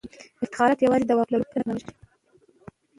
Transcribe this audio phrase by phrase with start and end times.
[0.43, 1.91] افتخارات یوازې د واک لرونکو په ګټه نه تمامیږي.